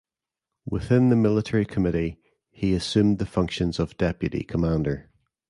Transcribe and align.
Within 0.65 1.09
the 1.09 1.15
military 1.15 1.63
committee 1.63 2.17
he 2.49 2.73
assumed 2.73 3.19
the 3.19 3.25
functions 3.27 3.77
of 3.79 3.97
deputy 3.97 4.43
commander. 4.43 5.11